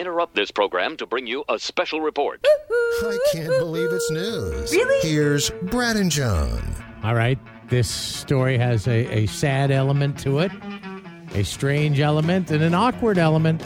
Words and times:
interrupt 0.00 0.34
this 0.34 0.50
program 0.50 0.96
to 0.96 1.06
bring 1.06 1.26
you 1.26 1.44
a 1.48 1.58
special 1.58 2.00
report. 2.00 2.44
I 3.02 3.18
can't 3.32 3.48
believe 3.48 3.92
it's 3.92 4.10
news. 4.10 4.72
Really? 4.72 5.08
Here's 5.08 5.50
Brad 5.64 5.96
and 5.96 6.10
John. 6.10 6.62
All 7.04 7.14
right. 7.14 7.38
This 7.68 7.88
story 7.88 8.58
has 8.58 8.88
a, 8.88 9.06
a 9.12 9.26
sad 9.26 9.70
element 9.70 10.18
to 10.20 10.40
it, 10.40 10.50
a 11.34 11.44
strange 11.44 12.00
element, 12.00 12.50
and 12.50 12.64
an 12.64 12.74
awkward 12.74 13.18
element 13.18 13.62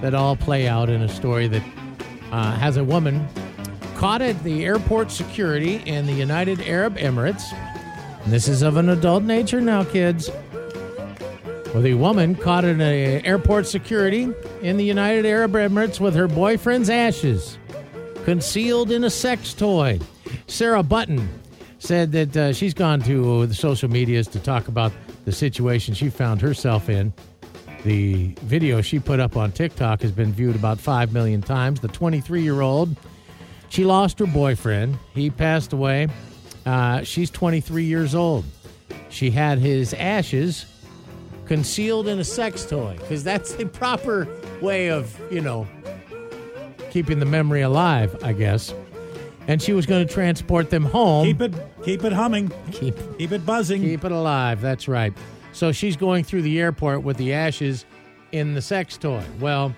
that 0.00 0.14
all 0.14 0.36
play 0.36 0.68
out 0.68 0.88
in 0.88 1.02
a 1.02 1.08
story 1.08 1.48
that 1.48 1.62
uh, 2.30 2.52
has 2.56 2.76
a 2.76 2.84
woman 2.84 3.26
caught 3.96 4.22
at 4.22 4.42
the 4.44 4.64
airport 4.64 5.10
security 5.10 5.76
in 5.86 6.06
the 6.06 6.12
United 6.12 6.60
Arab 6.62 6.96
Emirates. 6.96 7.42
And 8.24 8.32
this 8.32 8.48
is 8.48 8.62
of 8.62 8.76
an 8.76 8.88
adult 8.88 9.22
nature 9.22 9.60
now, 9.60 9.84
kids. 9.84 10.30
With 11.74 11.84
a 11.84 11.94
woman 11.94 12.34
caught 12.34 12.64
in 12.64 12.80
an 12.80 13.24
airport 13.26 13.66
security 13.66 14.32
in 14.62 14.76
the 14.76 14.84
United 14.84 15.26
Arab 15.26 15.52
Emirates 15.52 16.00
with 16.00 16.14
her 16.14 16.28
boyfriend's 16.28 16.88
ashes 16.88 17.58
concealed 18.24 18.90
in 18.90 19.04
a 19.04 19.10
sex 19.10 19.52
toy. 19.54 20.00
Sarah 20.46 20.82
Button 20.82 21.28
said 21.78 22.12
that 22.12 22.36
uh, 22.36 22.52
she's 22.52 22.74
gone 22.74 23.00
to 23.02 23.46
the 23.46 23.54
social 23.54 23.88
medias 23.90 24.26
to 24.28 24.40
talk 24.40 24.68
about 24.68 24.92
the 25.24 25.32
situation 25.32 25.94
she 25.94 26.08
found 26.08 26.40
herself 26.40 26.88
in. 26.88 27.12
The 27.84 28.34
video 28.42 28.80
she 28.80 28.98
put 28.98 29.20
up 29.20 29.36
on 29.36 29.52
TikTok 29.52 30.02
has 30.02 30.12
been 30.12 30.32
viewed 30.32 30.56
about 30.56 30.80
5 30.80 31.12
million 31.12 31.42
times. 31.42 31.80
The 31.80 31.88
23 31.88 32.42
year 32.42 32.62
old, 32.62 32.96
she 33.68 33.84
lost 33.84 34.18
her 34.18 34.26
boyfriend. 34.26 34.98
He 35.14 35.30
passed 35.30 35.72
away. 35.72 36.08
Uh, 36.64 37.02
she's 37.02 37.30
23 37.30 37.84
years 37.84 38.14
old. 38.14 38.44
She 39.08 39.30
had 39.30 39.58
his 39.58 39.94
ashes 39.94 40.66
concealed 41.46 42.08
in 42.08 42.18
a 42.18 42.24
sex 42.24 42.64
toy 42.64 42.96
because 43.00 43.22
that's 43.24 43.54
the 43.54 43.66
proper 43.66 44.28
way 44.60 44.90
of, 44.90 45.18
you 45.30 45.40
know, 45.40 45.66
keeping 46.90 47.18
the 47.18 47.26
memory 47.26 47.62
alive, 47.62 48.16
I 48.22 48.32
guess. 48.32 48.74
And 49.48 49.62
she 49.62 49.72
was 49.72 49.86
going 49.86 50.06
to 50.06 50.12
transport 50.12 50.70
them 50.70 50.84
home. 50.84 51.24
Keep 51.26 51.40
it, 51.40 51.54
keep 51.84 52.04
it 52.04 52.12
humming. 52.12 52.52
keep 52.72 52.96
Keep 53.18 53.32
it 53.32 53.46
buzzing. 53.46 53.80
Keep 53.82 54.04
it 54.04 54.12
alive. 54.12 54.60
That's 54.60 54.88
right. 54.88 55.12
So 55.52 55.72
she's 55.72 55.96
going 55.96 56.24
through 56.24 56.42
the 56.42 56.60
airport 56.60 57.02
with 57.02 57.16
the 57.16 57.32
ashes 57.32 57.84
in 58.32 58.54
the 58.54 58.62
sex 58.62 58.98
toy. 58.98 59.22
Well, 59.40 59.74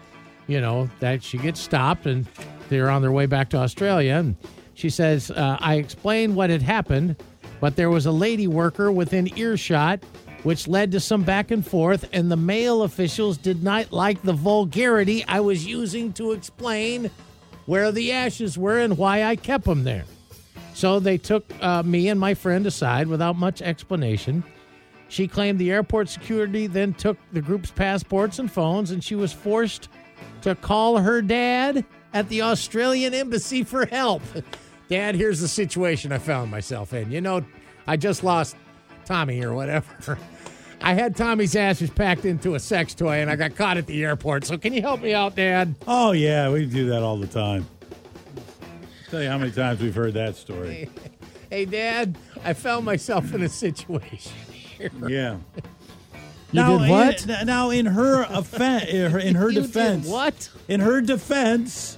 you 0.47 0.61
know 0.61 0.89
that 1.01 1.23
she 1.23 1.39
gets 1.39 1.61
stopped 1.61 2.07
and 2.07 2.27
they're 2.69 2.91
on 2.91 3.03
their 3.03 3.13
way 3.13 3.27
back 3.27 3.51
to 3.51 3.59
Australia. 3.59 4.15
And 4.15 4.37
she 4.75 4.91
says, 4.91 5.31
uh, 5.31 5.59
"I 5.61 5.75
explained 5.75 6.35
what 6.35 6.51
had 6.51 6.63
happened, 6.63 7.17
but 7.61 7.77
there 7.77 7.91
was 7.91 8.07
a 8.07 8.13
lady 8.13 8.47
worker 8.47 8.91
within 8.91 9.37
earshot." 9.39 10.01
Which 10.45 10.69
led 10.69 10.93
to 10.93 11.01
some 11.01 11.25
back 11.25 11.51
and 11.51 11.67
forth, 11.67 12.09
and 12.13 12.31
the 12.31 12.37
male 12.37 12.83
officials 12.83 13.37
did 13.39 13.63
not 13.63 13.93
like 13.93 14.23
the 14.23 14.33
vulgarity 14.33 15.25
I 15.27 15.41
was 15.41 15.67
using 15.67 16.13
to 16.15 16.33
explain 16.33 17.11
where 17.67 17.91
the 17.91 18.13
ashes 18.13 18.57
were 18.57 18.79
and 18.79 18.97
why 18.97 19.25
I 19.25 19.37
kept 19.37 19.65
them 19.65 19.85
there. 19.85 20.05
So 20.75 21.01
they 21.01 21.19
took 21.19 21.45
uh, 21.61 21.83
me 21.83 22.09
and 22.09 22.21
my 22.21 22.35
friend 22.35 22.67
aside 22.67 23.09
without 23.09 23.37
much 23.37 23.61
explanation. 23.61 24.45
She 25.09 25.27
claimed 25.27 25.59
the 25.59 25.73
airport 25.73 26.09
security 26.09 26.67
then 26.67 26.95
took 26.95 27.17
the 27.33 27.43
group's 27.43 27.71
passports 27.71 28.39
and 28.39 28.51
phones, 28.51 28.91
and 28.91 29.03
she 29.03 29.15
was 29.15 29.33
forced 29.33 29.89
to 30.43 30.55
call 30.55 30.99
her 30.99 31.21
dad 31.21 31.85
at 32.13 32.29
the 32.29 32.43
Australian 32.43 33.15
embassy 33.15 33.65
for 33.65 33.87
help. 33.87 34.23
Dad, 34.89 35.15
here's 35.15 35.41
the 35.41 35.49
situation 35.49 36.13
I 36.13 36.19
found 36.19 36.51
myself 36.51 36.95
in. 36.95 37.11
You 37.11 37.21
know, 37.21 37.45
I 37.87 37.97
just 37.99 38.25
lost 38.25 38.57
Tommy 39.05 39.45
or 39.45 39.55
whatever. 39.55 40.19
I 40.81 40.95
had 40.95 41.17
Tommy's 41.17 41.57
ashes 41.57 41.91
packed 41.91 42.25
into 42.25 42.55
a 42.55 42.61
sex 42.61 42.95
toy 42.95 43.17
and 43.21 43.31
I 43.31 43.37
got 43.37 43.57
caught 43.57 43.77
at 43.77 43.87
the 43.87 44.05
airport. 44.05 44.45
So 44.45 44.57
can 44.57 44.73
you 44.73 44.81
help 44.81 45.03
me 45.03 45.13
out, 45.13 45.35
Dad? 45.35 45.75
Oh 45.87 46.13
yeah, 46.13 46.51
we 46.51 46.67
do 46.67 46.89
that 46.91 47.03
all 47.03 47.17
the 47.17 47.27
time. 47.27 47.67
Tell 49.11 49.23
you 49.23 49.29
how 49.29 49.39
many 49.39 49.51
times 49.51 49.81
we've 49.81 49.95
heard 49.95 50.15
that 50.15 50.37
story. 50.37 50.91
Hey, 51.51 51.65
Dad, 51.65 52.19
I 52.45 52.53
found 52.53 52.85
myself 52.85 53.33
in 53.33 53.43
a 53.43 53.49
situation 53.49 54.33
here. 54.53 54.91
Yeah. 55.09 55.39
You 56.53 56.63
now, 56.63 56.79
did 56.79 56.91
what? 56.91 57.27
In, 57.27 57.47
now, 57.47 57.71
in 57.71 57.87
her 57.87 58.23
offense, 58.25 58.91
in 58.91 59.35
her 59.35 59.49
You 59.51 59.63
did 59.63 59.73
defense, 59.73 60.07
what? 60.07 60.51
In 60.69 60.81
her 60.81 61.01
defense, 61.01 61.97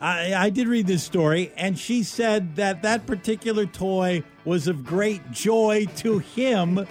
I, 0.00 0.34
I 0.34 0.50
did 0.50 0.68
read 0.68 0.86
this 0.86 1.02
story, 1.02 1.52
and 1.56 1.78
she 1.78 2.02
said 2.02 2.56
that 2.56 2.82
that 2.82 3.06
particular 3.06 3.66
toy 3.66 4.22
was 4.46 4.66
of 4.68 4.82
great 4.84 5.30
joy 5.30 5.84
to 5.96 6.18
him, 6.20 6.86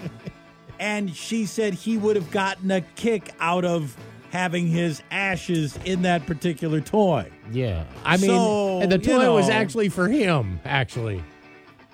and 0.79 1.15
she 1.15 1.45
said 1.47 1.73
he 1.73 1.97
would 1.97 2.15
have 2.15 2.29
gotten 2.29 2.69
a 2.69 2.81
kick 2.81 3.31
out 3.39 3.65
of 3.65 3.97
having 4.29 4.67
his 4.67 5.01
ashes 5.09 5.79
in 5.85 6.01
that 6.03 6.25
particular 6.27 6.81
toy. 6.81 7.31
Yeah. 7.51 7.85
I 8.03 8.17
mean, 8.17 8.29
So, 8.29 8.79
and 8.81 8.91
the 8.91 8.97
you 8.99 9.03
toy 9.17 9.33
was 9.33 9.49
actually 9.49 9.89
for 9.89 10.07
him, 10.09 10.59
actually. 10.65 11.23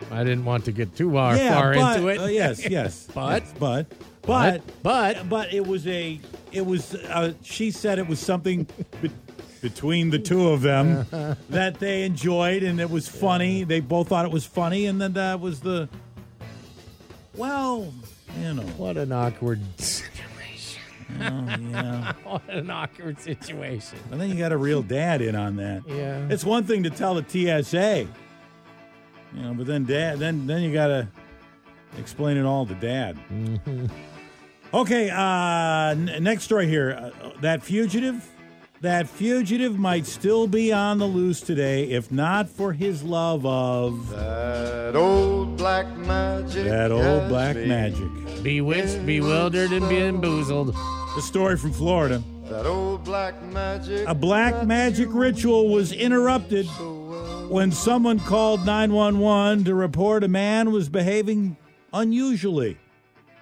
I 0.10 0.24
didn't 0.24 0.46
want 0.46 0.66
to 0.66 0.72
get 0.72 0.96
too 0.96 1.12
far, 1.12 1.38
yeah, 1.38 1.54
far 1.54 1.74
but, 1.76 1.98
into 1.98 2.08
it. 2.10 2.18
uh, 2.20 2.26
yes, 2.26 2.68
yes, 2.70 3.08
But- 3.14 3.44
yes, 3.44 3.54
but, 3.60 3.86
But- 3.90 3.98
but, 4.24 4.62
but- 4.84 5.30
but 5.30 5.54
it 5.54 5.66
was 5.66 5.86
a, 5.88 6.20
it 6.52 6.66
was. 6.66 6.96
Uh, 6.96 7.34
she 7.44 7.70
said 7.72 8.00
it 8.00 8.08
was 8.08 8.20
something 8.20 8.68
between 9.62 10.10
the 10.10 10.20
two 10.20 10.50
of 10.50 10.62
them 10.62 11.06
that 11.50 11.80
they 11.80 12.04
enjoyed, 12.04 12.64
and 12.64 12.80
it 12.80 12.90
was 12.90 13.08
funny. 13.08 13.64
They 13.64 13.80
both 13.80 14.08
thought 14.10 14.26
it 14.26 14.32
was 14.32 14.46
funny, 14.46 14.86
and 14.88 15.00
then 15.02 15.14
that 15.14 15.40
was 15.40 15.60
the. 15.62 15.88
Well, 17.36 17.94
you 18.40 18.54
know, 18.54 18.64
What 18.78 18.98
an 18.98 19.12
awkward 19.12 19.62
situation. 19.80 20.82
Oh, 21.22 21.46
yeah. 21.72 22.14
What 22.24 22.50
an 22.50 22.70
awkward 22.70 23.20
situation. 23.20 23.98
And 24.12 24.20
then 24.20 24.30
you 24.30 24.36
got 24.38 24.52
a 24.52 24.58
real 24.58 24.82
dad 24.82 25.22
in 25.22 25.36
on 25.36 25.56
that. 25.58 25.84
Yeah. 25.88 26.28
It's 26.30 26.44
one 26.46 26.64
thing 26.64 26.84
to 26.84 26.90
tell 26.90 27.16
the 27.16 27.24
TSA, 27.28 28.08
you 29.36 29.42
know, 29.42 29.54
but 29.54 29.66
then 29.68 29.86
dad, 29.86 30.20
then 30.20 30.48
then 30.48 30.62
you 30.62 30.74
got 30.74 30.88
to 30.88 31.08
explain 31.98 32.38
it 32.38 32.46
all 32.46 32.66
to 32.66 32.76
dad. 32.76 33.18
Okay, 34.74 35.10
uh, 35.10 35.90
n- 35.92 36.24
next 36.24 36.44
story 36.44 36.68
here. 36.68 37.12
Uh, 37.22 37.32
that 37.42 37.62
fugitive, 37.62 38.26
that 38.82 39.08
fugitive 39.08 39.78
might 39.78 40.08
still 40.08 40.48
be 40.48 40.74
on 40.74 40.98
the 40.98 41.06
loose 41.06 41.40
today, 41.40 41.84
if 41.92 42.12
not 42.12 42.50
for 42.50 42.74
his 42.74 43.04
love 43.04 43.46
of 43.46 44.10
That 44.10 44.96
old 44.96 45.56
black 45.56 45.96
magic. 45.98 46.66
that 46.66 46.92
old 46.92 47.30
black 47.30 47.56
magic. 47.56 48.10
Bewitched, 48.42 49.06
bewildered, 49.06 49.72
and 49.72 49.88
bamboozled. 49.88 50.74
The 51.16 51.22
story 51.22 51.58
from 51.58 51.74
Florida. 51.74 52.24
That 52.46 52.66
old 52.66 53.04
black 53.04 53.40
magic. 53.44 54.08
A 54.08 54.16
black 54.16 54.66
magic 54.66 55.10
ritual 55.12 55.70
was 55.70 55.92
interrupted 55.92 56.66
when 57.50 57.72
someone 57.72 58.20
called 58.20 58.66
911 58.66 59.66
to 59.66 59.76
report 59.76 60.24
a 60.24 60.28
man 60.28 60.72
was 60.72 60.90
behaving 60.90 61.56
unusually 61.94 62.80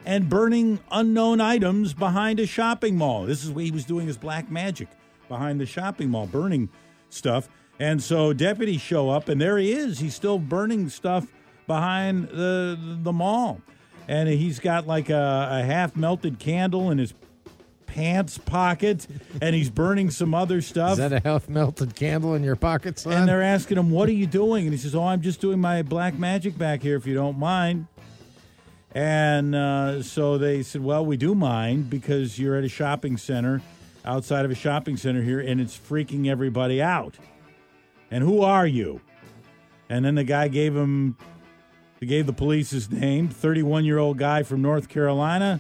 and 0.06 0.28
burning 0.28 0.80
unknown 0.92 1.40
items 1.40 1.94
behind 1.94 2.40
a 2.42 2.46
shopping 2.46 2.98
mall. 2.98 3.26
This 3.26 3.46
is 3.46 3.52
what 3.52 3.64
he 3.64 3.72
was 3.72 3.86
doing 3.86 4.06
his 4.06 4.18
black 4.18 4.52
magic 4.52 4.90
behind 5.30 5.62
the 5.62 5.66
shopping 5.66 6.10
mall, 6.10 6.28
burning 6.28 6.70
stuff. 7.10 7.48
And 7.80 8.04
so 8.04 8.34
deputies 8.34 8.82
show 8.82 9.10
up, 9.10 9.30
and 9.30 9.40
there 9.40 9.58
he 9.58 9.72
is. 9.72 10.00
He's 10.00 10.14
still 10.14 10.38
burning 10.38 10.90
stuff 10.90 11.28
behind 11.66 12.28
the 12.30 12.78
the 13.02 13.14
mall, 13.14 13.62
and 14.08 14.28
he's 14.28 14.60
got 14.60 14.86
like 14.86 15.10
a, 15.10 15.48
a 15.52 15.64
half 15.64 15.96
melted 15.96 16.40
candle 16.40 16.92
in 16.92 16.98
his 16.98 17.14
pants 17.86 18.38
pocket, 18.38 19.08
and 19.42 19.56
he's 19.56 19.70
burning 19.70 20.10
some 20.10 20.34
other 20.34 20.62
stuff. 20.62 20.94
Is 20.94 20.98
that 20.98 21.14
a 21.14 21.20
half 21.20 21.50
melted 21.50 21.96
candle 21.96 22.36
in 22.36 22.44
your 22.44 22.56
pocket, 22.56 23.00
son? 23.00 23.14
And 23.14 23.28
they're 23.30 23.42
asking 23.44 23.78
him, 23.78 23.90
What 23.92 24.10
are 24.10 24.14
you 24.14 24.28
doing? 24.28 24.66
And 24.66 24.74
he 24.74 24.78
says, 24.78 24.94
Oh, 24.96 25.06
I'm 25.06 25.22
just 25.22 25.42
doing 25.42 25.60
my 25.60 25.82
black 25.82 26.18
magic 26.18 26.58
back 26.58 26.82
here, 26.82 26.96
if 26.96 27.06
you 27.06 27.14
don't 27.14 27.38
mind. 27.40 27.88
And 28.92 29.54
uh, 29.54 30.02
so 30.02 30.38
they 30.38 30.64
said, 30.64 30.84
Well, 30.84 31.06
we 31.06 31.18
do 31.18 31.36
mind 31.36 31.90
because 31.90 32.40
you're 32.40 32.56
at 32.56 32.64
a 32.64 32.70
shopping 32.70 33.18
center, 33.18 33.62
outside 34.10 34.44
of 34.44 34.50
a 34.50 34.56
shopping 34.56 34.98
center 34.98 35.22
here, 35.22 35.40
and 35.40 35.62
it's 35.62 35.78
freaking 35.78 36.28
everybody 36.28 36.82
out. 36.82 37.16
And 38.10 38.24
who 38.24 38.42
are 38.42 38.66
you? 38.66 39.02
And 39.88 40.04
then 40.04 40.16
the 40.16 40.24
guy 40.24 40.48
gave 40.48 40.76
him, 40.76 41.16
he 42.00 42.08
gave 42.08 42.26
the 42.26 42.34
police 42.34 42.72
his 42.72 42.90
name, 42.90 43.28
31 43.28 43.86
year 43.86 44.00
old 44.00 44.18
guy 44.18 44.42
from 44.42 44.64
North 44.64 44.90
Carolina. 44.90 45.60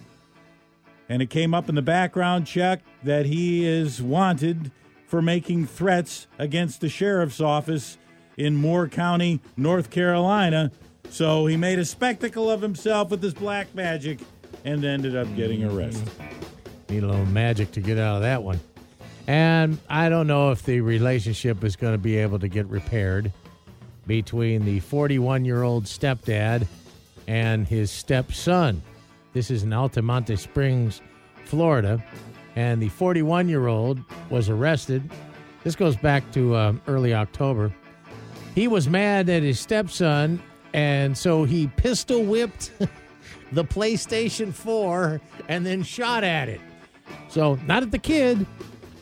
And 1.08 1.22
it 1.22 1.30
came 1.30 1.54
up 1.54 1.70
in 1.70 1.76
the 1.76 1.84
background 1.84 2.48
check 2.48 2.82
that 3.04 3.28
he 3.28 3.66
is 3.68 4.02
wanted 4.02 4.72
for 5.06 5.22
making 5.22 5.68
threats 5.68 6.28
against 6.40 6.82
the 6.82 6.90
sheriff's 6.90 7.40
office 7.40 7.98
in 8.36 8.56
Moore 8.56 8.88
County, 8.88 9.42
North 9.58 9.92
Carolina. 9.92 10.72
So 11.10 11.46
he 11.46 11.58
made 11.58 11.78
a 11.78 11.86
spectacle 11.86 12.50
of 12.50 12.62
himself 12.62 13.12
with 13.12 13.22
his 13.22 13.34
black 13.34 13.74
magic 13.76 14.20
and 14.66 14.84
ended 14.84 15.16
up 15.16 15.36
getting 15.36 15.64
arrested. 15.64 16.10
Need 16.90 17.04
a 17.04 17.08
little 17.08 17.26
magic 17.28 17.72
to 17.74 17.82
get 17.82 17.98
out 17.98 18.18
of 18.18 18.22
that 18.24 18.44
one. 18.44 18.60
And 19.28 19.78
I 19.90 20.10
don't 20.10 20.26
know 20.26 20.52
if 20.52 20.64
the 20.64 20.82
relationship 20.82 21.64
is 21.64 21.76
going 21.76 21.94
to 21.94 22.00
be 22.00 22.18
able 22.18 22.40
to 22.40 22.48
get 22.48 22.66
repaired 22.66 23.32
between 24.08 24.66
the 24.66 24.80
41 24.80 25.46
year 25.46 25.62
old 25.62 25.86
stepdad 25.86 26.66
and 27.28 27.68
his 27.68 27.92
stepson. 27.92 28.82
This 29.34 29.52
is 29.52 29.62
in 29.62 29.70
Altamonte 29.70 30.38
Springs, 30.40 31.02
Florida. 31.46 32.04
And 32.56 32.82
the 32.82 32.90
41 32.90 33.48
year 33.48 33.68
old 33.68 34.00
was 34.32 34.50
arrested 34.50 35.10
This 35.64 35.76
goes 35.76 35.96
back 35.96 36.30
to 36.32 36.56
um, 36.56 36.82
early 36.88 37.14
October. 37.14 37.72
He 38.56 38.68
was 38.68 38.90
mad 38.90 39.30
at 39.30 39.44
his 39.44 39.60
stepson, 39.60 40.42
and 40.74 41.16
so 41.18 41.44
he 41.44 41.68
pistol 41.68 42.24
whipped 42.24 42.72
the 43.52 43.64
PlayStation 43.64 44.52
4 44.52 45.22
and 45.48 45.66
then 45.66 45.84
shot 45.84 46.24
at 46.24 46.50
it. 46.50 46.60
So, 47.30 47.60
not 47.68 47.84
at 47.84 47.92
the 47.92 48.00
kid, 48.00 48.46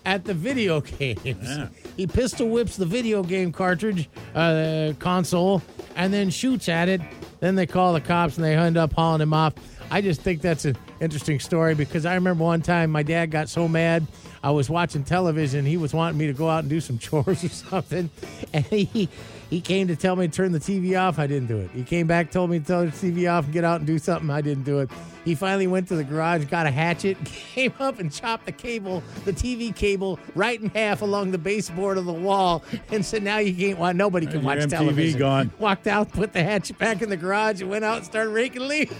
at 0.05 0.25
the 0.25 0.33
video 0.33 0.81
games. 0.99 1.25
Yeah. 1.25 1.69
He 1.95 2.07
pistol 2.07 2.49
whips 2.49 2.77
the 2.77 2.85
video 2.85 3.23
game 3.23 3.51
cartridge, 3.51 4.09
uh, 4.35 4.93
console, 4.99 5.61
and 5.95 6.13
then 6.13 6.29
shoots 6.29 6.69
at 6.69 6.89
it. 6.89 7.01
Then 7.39 7.55
they 7.55 7.65
call 7.65 7.93
the 7.93 8.01
cops 8.01 8.37
and 8.37 8.45
they 8.45 8.55
end 8.55 8.77
up 8.77 8.93
hauling 8.93 9.21
him 9.21 9.33
off. 9.33 9.53
I 9.89 10.01
just 10.01 10.21
think 10.21 10.41
that's 10.41 10.65
an 10.65 10.75
interesting 10.99 11.39
story 11.39 11.75
because 11.75 12.05
I 12.05 12.15
remember 12.15 12.43
one 12.43 12.61
time 12.61 12.91
my 12.91 13.03
dad 13.03 13.31
got 13.31 13.49
so 13.49 13.67
mad. 13.67 14.05
I 14.43 14.51
was 14.51 14.69
watching 14.69 15.03
television. 15.03 15.65
He 15.65 15.77
was 15.77 15.93
wanting 15.93 16.17
me 16.17 16.27
to 16.27 16.33
go 16.33 16.49
out 16.49 16.59
and 16.59 16.69
do 16.69 16.79
some 16.79 16.97
chores 16.99 17.43
or 17.43 17.49
something. 17.49 18.09
And 18.53 18.65
he, 18.65 19.09
he 19.49 19.61
came 19.61 19.87
to 19.87 19.95
tell 19.95 20.15
me 20.15 20.27
to 20.27 20.33
turn 20.33 20.51
the 20.51 20.59
TV 20.59 20.99
off. 20.99 21.19
I 21.19 21.27
didn't 21.27 21.47
do 21.47 21.57
it. 21.57 21.71
He 21.71 21.83
came 21.83 22.07
back, 22.07 22.31
told 22.31 22.49
me 22.49 22.59
to 22.59 22.65
turn 22.65 22.85
the 22.87 22.91
TV 22.91 23.31
off 23.31 23.45
and 23.45 23.53
get 23.53 23.63
out 23.63 23.79
and 23.79 23.87
do 23.87 23.99
something. 23.99 24.29
I 24.29 24.41
didn't 24.41 24.63
do 24.63 24.79
it. 24.79 24.89
He 25.25 25.35
finally 25.35 25.67
went 25.67 25.89
to 25.89 25.95
the 25.97 26.05
garage, 26.05 26.45
got 26.45 26.67
a 26.67 26.71
hatchet, 26.71 27.17
came 27.25 27.73
up 27.79 27.99
and 27.99 28.09
chopped 28.11 28.45
the 28.45 28.51
cable, 28.53 29.03
the 29.25 29.33
TV 29.33 29.75
cable, 29.75 30.19
right 30.35 30.61
in 30.61 30.69
half 30.69 31.01
along 31.01 31.31
the 31.31 31.37
baseboard 31.37 31.97
of 31.97 32.05
the 32.05 32.13
wall, 32.13 32.63
and 32.91 33.05
said, 33.05 33.23
"Now 33.23 33.39
you 33.39 33.53
can't 33.53 33.77
watch. 33.77 33.97
Nobody 33.97 34.25
can 34.25 34.35
Your 34.35 34.43
watch 34.43 34.59
MTV 34.59 34.69
television." 34.69 35.19
gone. 35.19 35.51
Walked 35.59 35.87
out, 35.87 36.13
put 36.13 36.31
the 36.31 36.41
hatchet 36.43 36.77
back 36.77 37.01
in 37.01 37.09
the 37.09 37.17
garage, 37.17 37.59
and 37.59 37.69
went 37.69 37.83
out 37.83 37.97
and 37.97 38.05
started 38.05 38.29
raking 38.29 38.69
leaves. 38.69 38.93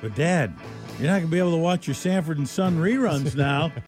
But 0.00 0.14
Dad, 0.14 0.54
you're 0.98 1.08
not 1.10 1.18
gonna 1.18 1.26
be 1.28 1.38
able 1.38 1.52
to 1.52 1.56
watch 1.56 1.86
your 1.86 1.94
Sanford 1.94 2.38
and 2.38 2.48
Son 2.48 2.78
reruns 2.78 3.34
now. 3.34 3.72